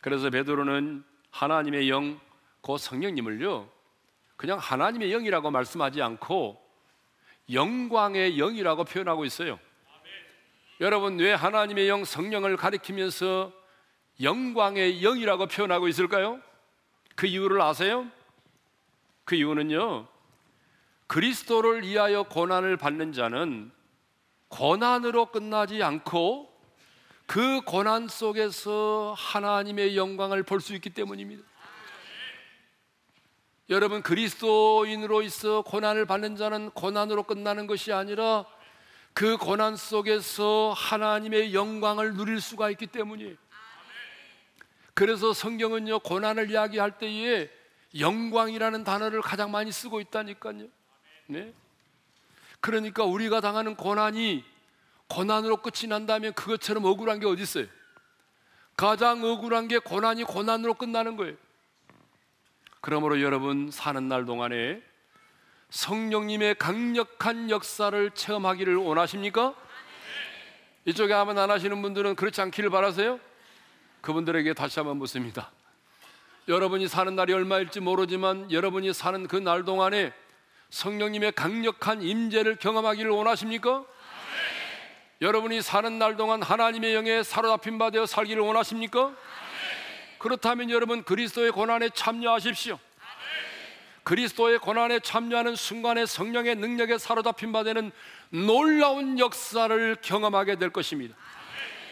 [0.00, 2.20] 그래서 베드로는 하나님의 영,
[2.62, 3.68] 그 성령님을요,
[4.36, 6.69] 그냥 하나님의 영이라고 말씀하지 않고
[7.52, 9.58] 영광의 영이라고 표현하고 있어요.
[10.80, 13.52] 여러분 왜 하나님의 영 성령을 가리키면서
[14.22, 16.40] 영광의 영이라고 표현하고 있을까요?
[17.16, 18.06] 그 이유를 아세요?
[19.24, 20.06] 그 이유는요.
[21.06, 23.70] 그리스도를 위하여 고난을 받는 자는
[24.48, 26.50] 고난으로 끝나지 않고
[27.26, 31.49] 그 고난 속에서 하나님의 영광을 볼 수 있기 때문입니다.
[33.70, 38.44] 여러분 그리스도인으로 있어 고난을 받는 자는 고난으로 끝나는 것이 아니라
[39.14, 43.36] 그 고난 속에서 하나님의 영광을 누릴 수가 있기 때문이에요.
[44.92, 47.48] 그래서 성경은요 고난을 이야기할 때에
[47.96, 50.66] 영광이라는 단어를 가장 많이 쓰고 있다니까요.
[51.26, 51.54] 네?
[52.58, 54.44] 그러니까 우리가 당하는 고난이
[55.06, 57.66] 고난으로 끝이 난다면 그것처럼 억울한 게 어디 있어요?
[58.76, 61.36] 가장 억울한 게 고난이 고난으로 끝나는 거예요.
[62.80, 64.80] 그러므로 여러분 사는 날 동안에
[65.70, 69.54] 성령님의 강력한 역사를 체험하기를 원하십니까?
[70.86, 73.20] 이쪽에 아멘 안 하시는 분들은 그렇지 않기를 바라세요?
[74.00, 75.50] 그분들에게 다시 한번 묻습니다.
[76.48, 80.12] 여러분이 사는 날이 얼마일지 모르지만 여러분이 사는 그 날 동안에
[80.70, 83.84] 성령님의 강력한 임재를 경험하기를 원하십니까?
[85.20, 89.12] 여러분이 사는 날 동안 하나님의 영에 사로잡힌 바 되어 살기를 원하십니까?
[90.20, 92.78] 그렇다면 여러분 그리스도의 고난에 참여하십시오.
[94.02, 97.90] 그리스도의 고난에 참여하는 순간에 성령의 능력에 사로잡힌 바 되는
[98.28, 101.16] 놀라운 역사를 경험하게 될 것입니다.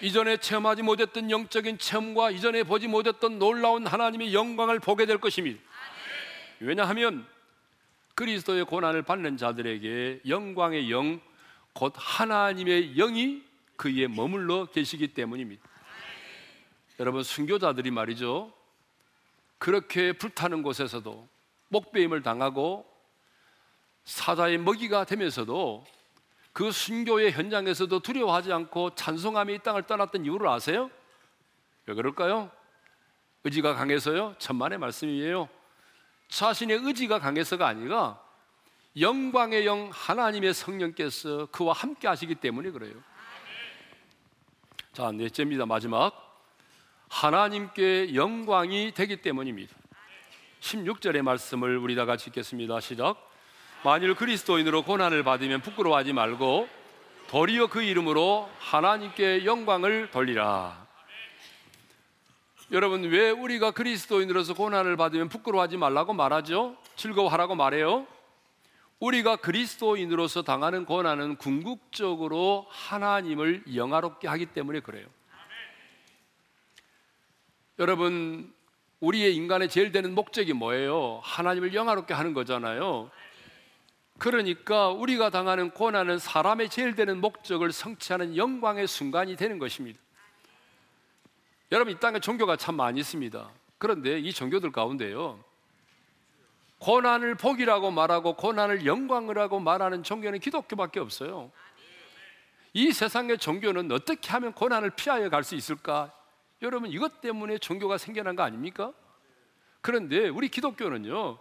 [0.03, 5.61] 이전에 체험하지 못했던 영적인 체험과 이전에 보지 못했던 놀라운 하나님의 영광을 보게 될 것입니다.
[6.61, 7.27] 왜냐하면
[8.15, 11.21] 그리스도의 고난을 받는 자들에게 영광의 영,
[11.73, 13.43] 곧 하나님의 영이
[13.77, 15.68] 그에 머물러 계시기 때문입니다.
[16.99, 18.53] 여러분 순교자들이 말이죠.
[19.59, 21.29] 그렇게 불타는 곳에서도
[21.69, 22.87] 목배임을 당하고
[24.05, 25.85] 사자의 먹이가 되면서도
[26.53, 30.91] 그 순교의 현장에서도 두려워하지 않고 찬송함이 이 땅을 떠났던 이유를 아세요?
[31.87, 32.51] 왜 그럴까요?
[33.45, 34.35] 의지가 강해서요?
[34.39, 35.49] 천만의 말씀이에요.
[36.29, 38.21] 자신의 의지가 강해서가 아니라
[38.99, 42.95] 영광의 영 하나님의 성령께서 그와 함께 하시기 때문에 그래요.
[44.93, 45.65] 자, 넷째입니다.
[45.65, 46.28] 마지막.
[47.09, 49.75] 하나님께 영광이 되기 때문입니다.
[50.61, 52.81] 16절의 말씀을 우리 다 같이 읽겠습니다.
[52.81, 53.17] 시작.
[53.85, 56.69] 만일 그리스도인으로 고난을 받으면 부끄러워하지 말고
[57.29, 60.87] 도리어 그 이름으로 하나님께 영광을 돌리라.
[62.71, 66.77] 여러분 왜 우리가 그리스도인으로서 고난을 받으면 부끄러워하지 말라고 말하죠?
[66.97, 68.07] 즐거워하라고 말해요?
[69.01, 75.07] 우리가 그리스도인으로서 당하는 고난은 궁극적으로 하나님을 영화롭게 하기 때문에 그래요.
[77.79, 78.53] 여러분
[79.01, 81.21] 우리의 인간의 제일 되는 목적이 뭐예요?
[81.23, 83.11] 하나님을 영화롭게 하는 거잖아요.
[84.19, 90.01] 그러니까 우리가 당하는 고난은 사람의 제일 되는 목적을 성취하는 영광의 순간이 되는 것입니다.
[91.71, 93.49] 여러분 이 땅에 종교가 참 많이 있습니다.
[93.79, 95.39] 그런데 이 종교들 가운데요.
[96.81, 101.53] 고난을 복이라고 말하고 고난을 영광이라고 말하는 종교는 기독교밖에 없어요.
[102.73, 106.18] 이 세상의 종교는 어떻게 하면 고난을 피하여 갈 수 있을까?
[106.63, 108.93] 여러분 이것 때문에 종교가 생겨난 거 아닙니까?
[109.81, 111.39] 그런데 우리 기독교는요.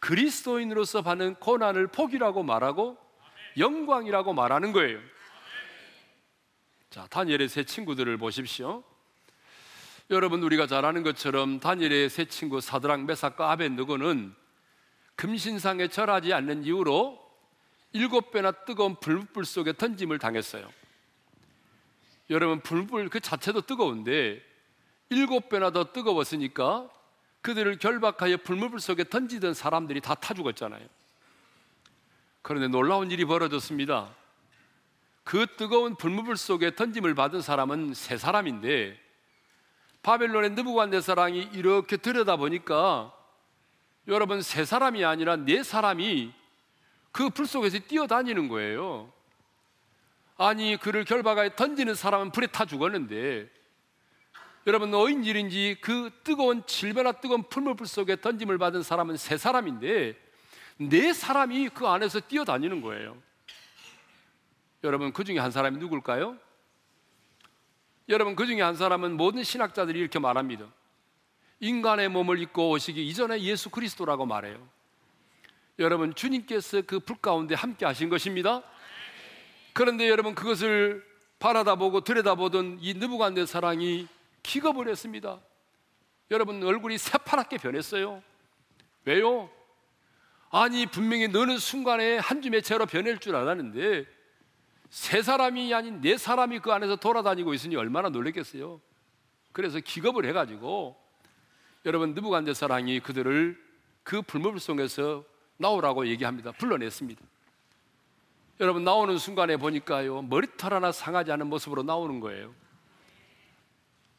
[0.00, 2.98] 그리스도인으로서 받는 고난을 복이라고 말하고
[3.56, 4.98] 영광이라고 말하는 거예요.
[6.90, 8.82] 자, 다니엘의 세 친구들을 보십시오.
[10.10, 14.34] 여러분 우리가 잘 아는 것처럼 다니엘의 세 친구 사드랑 메삭과 아벤느고는
[15.16, 17.18] 금신상에 절하지 않는 이유로
[17.92, 20.70] 일곱 배나 뜨거운 불불 속에 던짐을 당했어요.
[22.32, 24.42] 여러분 불불 그 자체도 뜨거운데
[25.10, 26.88] 일곱 배나 더 뜨거웠으니까
[27.42, 30.86] 그들을 결박하여 불물 속에 던지던 사람들이 다 타 죽었잖아요.
[32.40, 34.14] 그런데 놀라운 일이 벌어졌습니다.
[35.24, 38.98] 그 뜨거운 불물 속에 던짐을 받은 사람은 세 사람인데
[40.02, 43.12] 바벨론의 느부갓네살왕이 이렇게 들여다 보니까
[44.08, 46.32] 여러분 세 사람이 아니라 네 사람이
[47.12, 49.12] 그 불 속에서 뛰어다니는 거예요.
[50.48, 53.48] 아니 그를 결박하여 던지는 사람은 불에 타 죽었는데
[54.66, 60.16] 여러분 어인 일인지 그 뜨거운 질배나 뜨거운 풀물불 속에 던짐을 받은 사람은 세 사람인데
[60.78, 63.16] 네 사람이 그 안에서 뛰어다니는 거예요.
[64.82, 66.36] 여러분 그 중에 한 사람이 누굴까요?
[68.08, 70.66] 여러분 그 중에 한 사람은 모든 신학자들이 이렇게 말합니다.
[71.60, 74.58] 인간의 몸을 입고 오시기 이전에 예수 그리스도라고 말해요.
[75.78, 78.62] 여러분 주님께서 그 불 가운데 함께 하신 것입니다.
[79.72, 81.04] 그런데 여러분 그것을
[81.38, 84.06] 바라다보고 들여다보던 이 느부갓네 사랑이
[84.42, 85.40] 기겁을 했습니다.
[86.30, 88.22] 여러분 얼굴이 새파랗게 변했어요.
[89.04, 89.50] 왜요?
[90.50, 94.06] 아니 분명히 너는 순간에 한 줌의 채로 변할 줄 알았는데
[94.90, 98.80] 세 사람이 아닌 네 사람이 그 안에서 돌아다니고 있으니 얼마나 놀랬겠어요.
[99.52, 100.96] 그래서 기겁을 해가지고
[101.86, 103.58] 여러분 느부간데 사랑이 그들을
[104.02, 105.24] 그 불물 속에서
[105.56, 106.52] 나오라고 얘기합니다.
[106.52, 107.31] 불러냈습니다.
[108.62, 112.54] 여러분 나오는 순간에 보니까요 머리털 하나 상하지 않은 모습으로 나오는 거예요.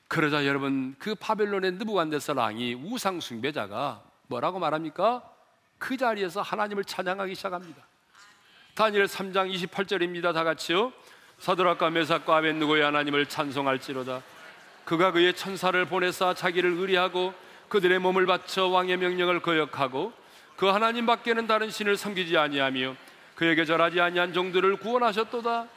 [0.10, 5.24] 그러자 여러분 그 바벨론의 느부간데사랑이 우상 숭배자가 뭐라고 말합니까?
[5.78, 7.84] 그 자리에서 하나님을 찬양하기 시작합니다.
[8.76, 10.34] 다니엘 3장 28절입니다.
[10.34, 10.92] 다 같이요.
[11.40, 14.22] 사드락과 메삭과 아벤누고의 하나님을 찬송할지로다.
[14.84, 17.34] 그가 그의 천사를 보내사 자기를 의리하고
[17.70, 20.12] 그들의 몸을 바쳐 왕의 명령을 거역하고
[20.58, 22.98] 그 하나님 밖에는 다른 신을 섬기지 아니하며
[23.44, 25.68] 그에게 절하지 아니한 종들을 구원하셨도다.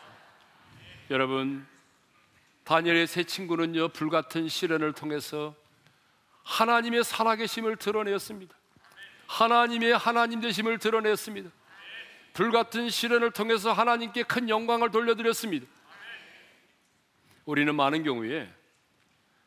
[1.11, 1.67] 여러분
[2.63, 5.53] 다니엘의 세 친구는요 불같은 시련을 통해서
[6.45, 8.55] 하나님의 살아계심을 드러내었습니다.
[9.27, 11.51] 하나님의 하나님 되심을 드러냈습니다.
[12.35, 15.67] 불같은 시련을 통해서 하나님께 큰 영광을 돌려드렸습니다.
[17.47, 18.49] 우리는 많은 경우에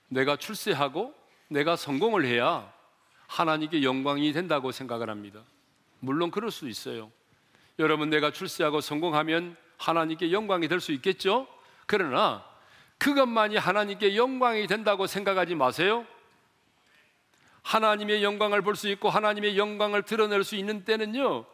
[0.09, 1.15] 내가 출세하고
[1.47, 2.69] 내가 성공을 해야
[3.27, 5.41] 하나님께 영광이 된다고 생각을 합니다.
[6.01, 7.13] 물론 그럴 수 있어요.
[7.79, 11.47] 여러분 내가 출세하고 성공하면 하나님께 영광이 될 수 있겠죠?
[11.85, 12.45] 그러나
[12.97, 16.05] 그것만이 하나님께 영광이 된다고 생각하지 마세요.
[17.63, 21.45] 하나님의 영광을 볼 수 있고 하나님의 영광을 드러낼 수 있는 때는요.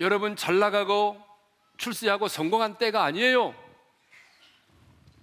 [0.00, 1.22] 여러분 잘 나가고
[1.76, 3.54] 출세하고 성공한 때가 아니에요.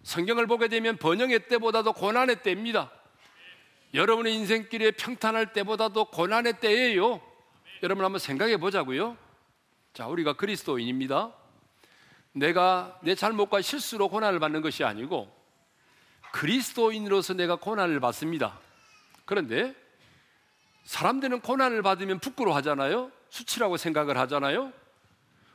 [0.03, 2.89] 성경을 보게 되면 번영의 때보다도 고난의 때입니다.
[3.93, 7.21] 여러분의 인생길에 평탄할 때보다도 고난의 때예요.
[7.83, 9.17] 여러분 한번 생각해 보자고요.
[9.97, 11.33] 자, 우리가 그리스도인입니다.
[12.31, 15.27] 내가 내 잘못과 실수로 고난을 받는 것이 아니고
[16.33, 18.59] 그리스도인으로서 내가 고난을 받습니다.
[19.25, 19.73] 그런데
[20.83, 23.11] 사람들은 고난을 받으면 부끄러워하잖아요.
[23.29, 24.71] 수치라고 생각을 하잖아요.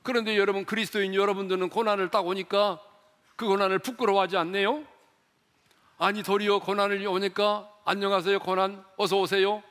[0.02, 2.80] 그런데 여러분 그리스도인 여러분들은 고난을 딱 오니까
[3.36, 4.84] 그 고난을 부끄러워하지 않네요.
[5.98, 9.62] 아니 도리어 고난을 오니까 안녕하세요 고난 어서 오세요.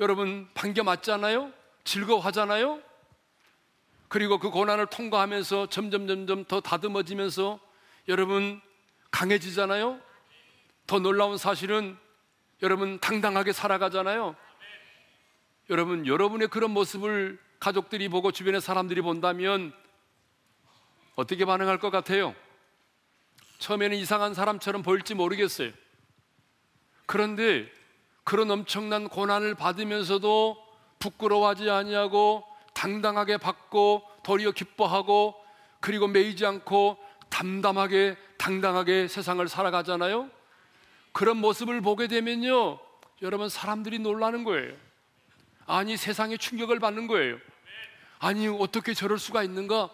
[0.00, 1.50] 여러분 반겨 맞잖아요.
[1.84, 2.91] 즐거워하잖아요.
[4.12, 7.58] 그리고 그 고난을 통과하면서 점점 점점 더 다듬어지면서
[8.08, 8.60] 여러분
[9.10, 9.98] 강해지잖아요.
[10.86, 11.96] 더 놀라운 사실은
[12.62, 14.36] 여러분 당당하게 살아가잖아요.
[15.70, 19.72] 여러분 여러분의 그런 모습을 가족들이 보고 주변의 사람들이 본다면
[21.14, 22.34] 어떻게 반응할 것 같아요?
[23.60, 25.72] 처음에는 이상한 사람처럼 보일지 모르겠어요.
[27.06, 27.66] 그런데
[28.24, 30.58] 그런 엄청난 고난을 받으면서도
[30.98, 32.51] 부끄러워하지 아니하고
[32.82, 35.36] 당당하게 받고 도리어 기뻐하고
[35.78, 40.28] 그리고 매이지 않고 담담하게 당당하게 세상을 살아가잖아요.
[41.12, 42.80] 그런 모습을 보게 되면요.
[43.22, 44.74] 여러분 사람들이 놀라는 거예요.
[45.64, 47.38] 아니 세상에 충격을 받는 거예요.
[48.18, 49.90] 아니 어떻게 저럴 수가 있는가?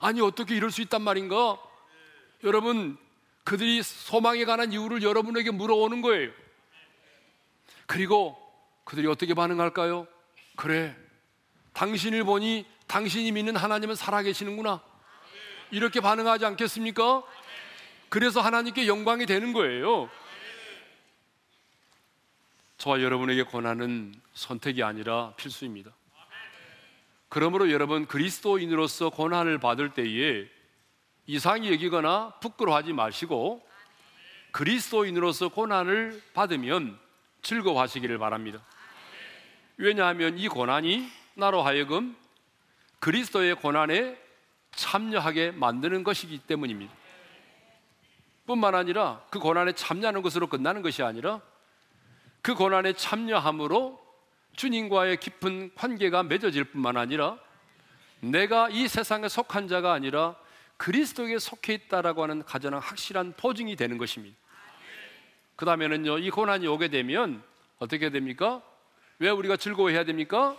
[0.00, 1.58] 아니 어떻게 이럴 수 있단 말인가?
[2.44, 2.96] 여러분
[3.44, 6.30] 그들이 소망에 관한 이유를 여러분에게 물어오는 거예요.
[7.86, 8.38] 그리고
[8.84, 10.06] 그들이 어떻게 반응할까요?
[10.56, 10.96] 그래
[11.72, 14.82] 당신을 보니 당신이 믿는 하나님은 살아계시는구나.
[15.70, 17.22] 이렇게 반응하지 않겠습니까?
[18.08, 20.10] 그래서 하나님께 영광이 되는 거예요.
[22.76, 25.90] 저와 여러분에게 고난은 선택이 아니라 필수입니다.
[27.28, 30.46] 그러므로 여러분 그리스도인으로서 고난을 받을 때에
[31.26, 33.66] 이상히 여기거나 부끄러워하지 마시고
[34.50, 36.98] 그리스도인으로서 고난을 받으면
[37.40, 38.62] 즐거워하시기를 바랍니다.
[39.78, 42.16] 왜냐하면 이 고난이 나로 하여금
[43.00, 44.18] 그리스도의 고난에
[44.72, 46.92] 참여하게 만드는 것이기 때문입니다.
[48.46, 51.40] 뿐만 아니라 그 고난에 참여하는 것으로 끝나는 것이 아니라
[52.42, 54.00] 그 고난에 참여함으로
[54.56, 57.38] 주님과의 깊은 관계가 맺어질 뿐만 아니라
[58.20, 60.36] 내가 이 세상에 속한 자가 아니라
[60.76, 64.36] 그리스도에 속해 있다라고 하는 가장 확실한 보증이 되는 것입니다.
[65.56, 67.42] 그 다음에는요, 이 고난이 오게 되면
[67.78, 68.62] 어떻게 됩니까?
[69.18, 70.56] 왜 우리가 즐거워해야 됩니까?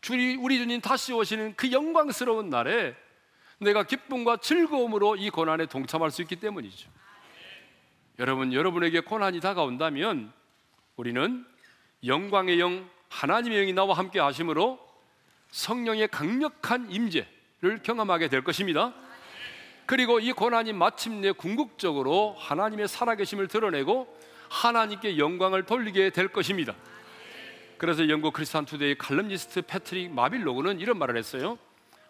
[0.00, 2.94] 주리, 우리 주님 다시 오시는 그 영광스러운 날에
[3.58, 6.88] 내가 기쁨과 즐거움으로 이 고난에 동참할 수 있기 때문이죠.
[8.18, 10.32] 여러분, 여러분에게 고난이 다가온다면
[10.96, 11.44] 우리는
[12.04, 14.78] 영광의 영, 하나님의 영이 나와 함께 하심으로
[15.50, 18.92] 성령의 강력한 임재를 경험하게 될 것입니다.
[19.86, 24.06] 그리고 이 고난이 마침내 궁극적으로 하나님의 살아계심을 드러내고
[24.50, 26.74] 하나님께 영광을 돌리게 될 것입니다.
[27.78, 31.58] 그래서 영국 크리스천 투데이 칼럼니스트 패트릭 마빌로그는 이런 말을 했어요.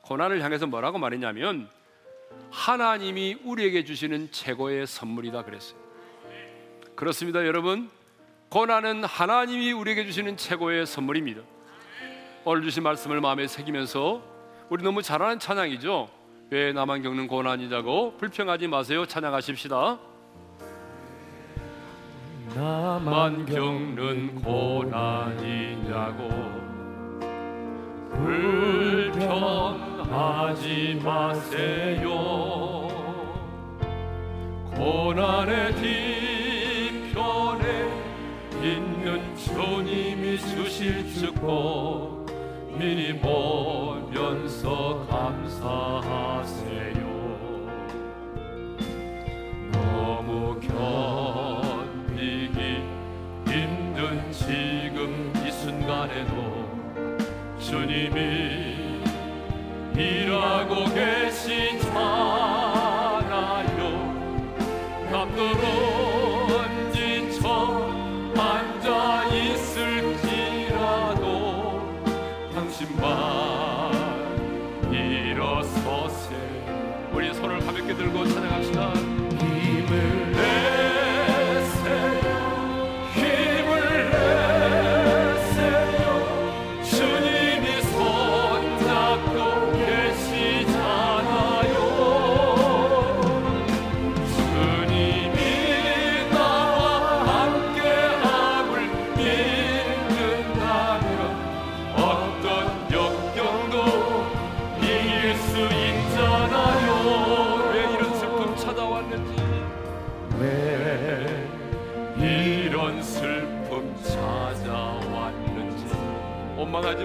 [0.01, 1.69] 고난을 향해서 뭐라고 말했냐면
[2.51, 5.79] 하나님이 우리에게 주시는 최고의 선물이다 그랬어요.
[6.95, 7.91] 그렇습니다, 여러분.
[8.49, 11.43] 고난은 하나님이 우리에게 주시는 최고의 선물입니다.
[12.47, 14.23] 오늘 주신 말씀을 마음에 새기면서
[14.71, 16.09] 우리 너무 잘하는 찬양이죠.
[16.51, 19.05] 왜 나만 겪는 고난이냐고 불평하지 마세요.
[19.05, 20.08] 찬양하십시다.
[22.55, 26.29] 나만 겪는 고난이냐고
[29.99, 32.89] 불평하지 마세요.
[34.75, 37.65] 고난의 뒤편에
[38.63, 42.27] 있는 주님이 주실 축복
[42.79, 46.58] 미리 보면서 감사하세요
[57.69, 59.03] 주님이
[59.95, 61.68] 일하고 계시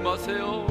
[0.04, 0.66] 마세요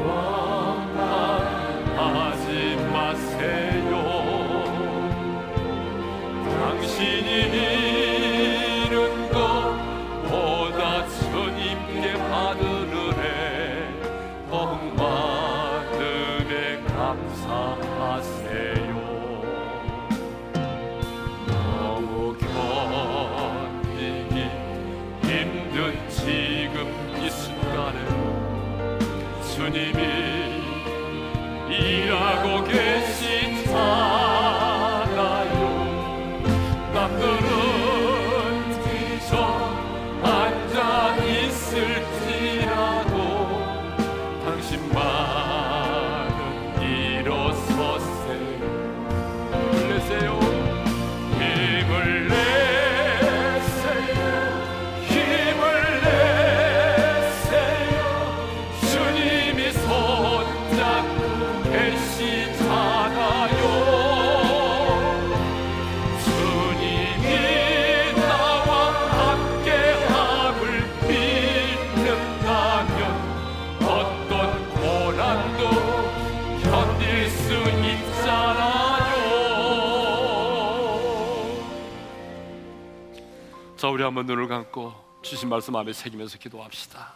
[84.03, 84.93] 우리 한번 눈을 감고
[85.23, 87.13] 주신 말씀 마음에 새기면서 기도합시다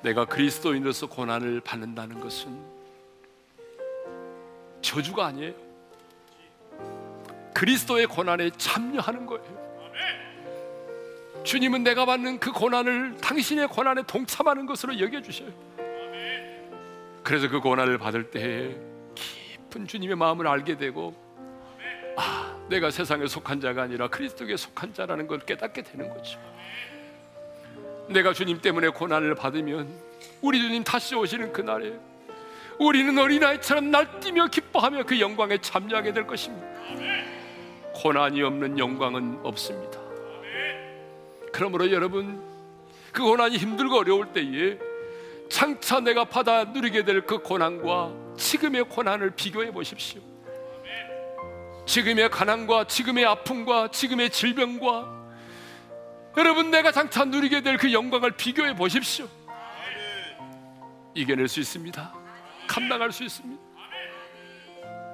[0.00, 2.58] 내가 그리스도인으로서 고난을 받는다는 것은
[4.80, 5.52] 저주가 아니에요.
[7.52, 9.60] 그리스도의 고난에 참여하는 거예요.
[11.44, 15.50] 주님은 내가 받는 그 고난을 당신의 고난에 동참하는 것으로 여겨주셔요.
[17.22, 18.78] 그래서 그 고난을 받을 때
[19.14, 21.14] 깊은 주님의 마음을 알게 되고
[22.16, 26.38] 아, 내가 세상에 속한 자가 아니라 그리스도에 속한 자라는 걸 깨닫게 되는 거죠.
[28.08, 29.92] 내가 주님 때문에 고난을 받으면
[30.40, 31.92] 우리 주님 다시 오시는 그날에
[32.78, 36.66] 우리는 어린아이처럼 날뛰며 기뻐하며 그 영광에 참여하게 될 것입니다.
[37.94, 40.00] 고난이 없는 영광은 없습니다.
[41.52, 42.40] 그러므로 여러분
[43.12, 44.78] 그 고난이 힘들고 어려울 때에
[45.48, 50.29] 장차 내가 받아 누리게 될 그 고난과 지금의 고난을 비교해 보십시오.
[51.90, 55.18] 지금의 가난과 지금의 아픔과 지금의 질병과
[56.36, 59.26] 여러분 내가 장차 누리게 될 그 영광을 비교해 보십시오.
[61.14, 62.14] 이겨낼 수 있습니다.
[62.68, 63.60] 감당할 수 있습니다.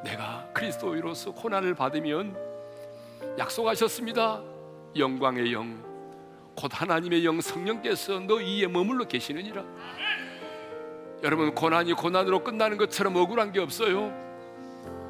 [0.04, 2.36] 내가 그리스도로서 고난을 받으면
[3.38, 4.42] 약속하셨습니다.
[4.98, 5.82] 영광의 영,
[6.54, 9.64] 곧 하나님의 영 성령께서 너 이에 머물러 계시느니라.
[11.22, 14.25] 여러분 고난이 고난으로 끝나는 것처럼 억울한 게 없어요.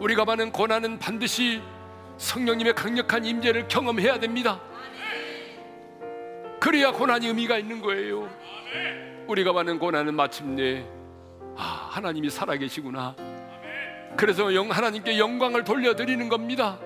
[0.01, 1.63] 우리가 받는 고난은 반드시
[2.19, 4.61] 성령님의 강력한 임재를 경험해야 됩니다.
[6.61, 8.29] 그래야 고난이 의미가 있는 거예요.
[9.27, 10.85] 우리가 받는 고난은 마침내
[11.57, 13.17] 아, 하나님이 살아계시구나.
[14.17, 16.79] 그래서 영, 하나님께 영광을 돌려드리는 겁니다.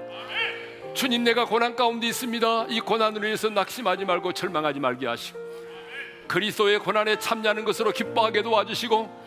[0.95, 2.67] 주님 내가 고난 가운데 있습니다.
[2.69, 5.39] 이 고난으로 인해서 낙심하지 말고 절망하지 말게 하시고
[6.27, 9.21] 그리스도의 고난에 참여하는 것으로 기뻐하게 도와주시고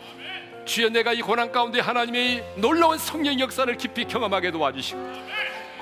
[0.64, 5.12] 주여 내가 이 고난 가운데 하나님의 놀라운 성령 역사를 깊이 경험하게 도와주시고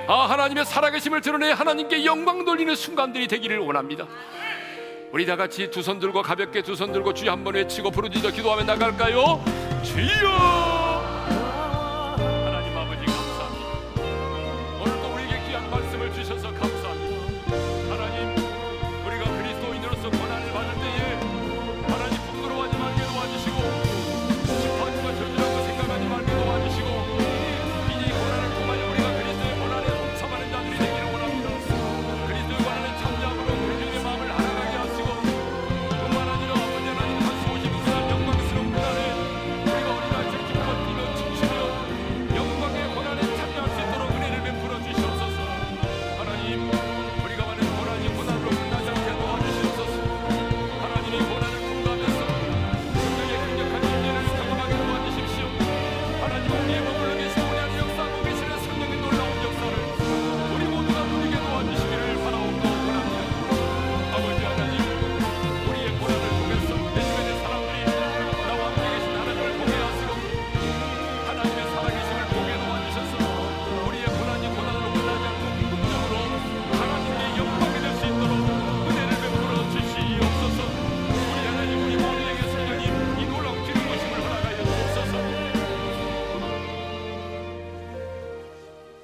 [0.08, 4.06] 아 하나님의 살아계심을 드러내 하나님께 영광 돌리는 순간들이 되기를 원합니다
[5.12, 8.30] 우리 다 같이 두 손 들고 가볍게 두 손 들고 주여 한 번 외치고 부르짖어
[8.32, 9.44] 기도하며 나갈까요?
[9.84, 10.91] 주여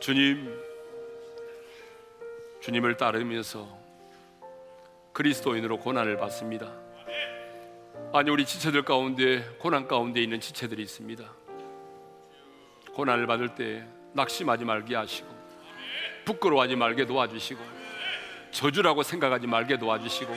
[0.08, 0.50] 주님,
[2.62, 3.68] 주님을 따르면서
[5.12, 6.72] 그리스도인으로 고난을 받습니다.
[8.14, 11.30] 아니 우리 지체들 가운데 고난 가운데 있는 지체들이 있습니다.
[12.94, 15.28] 고난을 받을 때 낙심하지 말게 하시고
[16.24, 17.60] 부끄러워하지 말게 도와주시고
[18.52, 20.34] 저주라고 생각하지 말게 도와주시고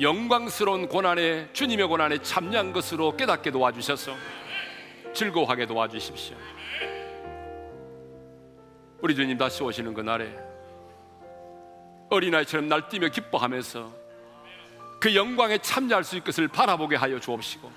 [0.00, 4.14] 영광스러운 고난에 주님의 고난에 참여한 것으로 깨닫게 도와주셔서
[5.14, 6.57] 즐거워하게 도와주십시오.
[9.00, 10.32] 우리 주님 다시 오시는 그날에
[12.10, 13.92] 어린아이처럼 날뛰며 기뻐하면서
[15.00, 17.70] 그 영광에 참여할 수 있을 것을 바라보게 하여 주옵시고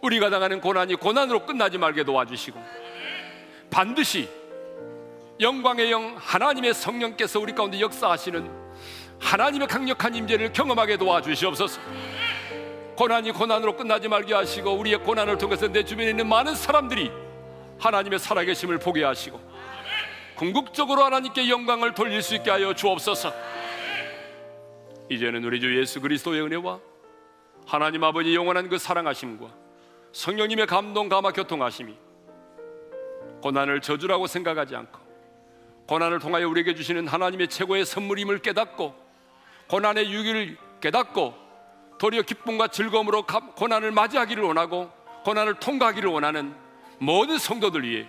[0.00, 2.58] 우리가 당하는 고난이 고난으로 끝나지 말게 도와주시고
[3.70, 4.28] 반드시
[5.40, 8.50] 영광의 영 하나님의 성령께서 우리 가운데 역사하시는
[9.20, 11.80] 하나님의 강력한 임재를 경험하게 도와주시옵소서.
[12.96, 17.12] 고난이 고난으로 끝나지 말게 하시고 우리의 고난을 통해서 내 주변에 있는 많은 사람들이
[17.78, 19.47] 하나님의 살아계심을 보게 하시고
[20.38, 23.32] 궁극적으로 하나님께 영광을 돌릴 수 있게 하여 주옵소서.
[25.10, 26.78] 이제는 우리 주 예수 그리스도의 은혜와
[27.66, 29.48] 하나님 아버지 영원한 그 사랑하심과
[30.12, 31.92] 성령님의 감동 감화 교통하심이
[33.42, 35.00] 고난을 저주라고 생각하지 않고
[35.88, 38.94] 고난을 통하여 우리에게 주시는 하나님의 최고의 선물임을 깨닫고
[39.68, 41.34] 고난의 유기를 깨닫고
[41.98, 43.26] 도리어 기쁨과 즐거움으로
[43.56, 44.90] 고난을 맞이하기를 원하고
[45.24, 46.54] 고난을 통과하기를 원하는
[46.98, 48.08] 모든 성도들 위해